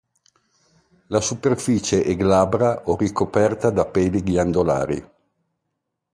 [1.09, 5.07] La superficie è glabra o ricoperta da peli ghiandolari.